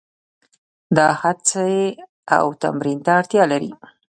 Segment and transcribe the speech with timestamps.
[0.97, 1.71] دا هڅې
[2.37, 3.71] او تمرین ته اړتیا لري.